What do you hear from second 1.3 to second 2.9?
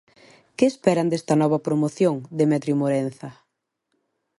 nova promoción, Demetrio